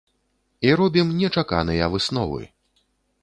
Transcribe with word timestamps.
І 0.67 0.71
робім 0.79 1.11
нечаканыя 1.19 1.91
высновы! 1.97 2.41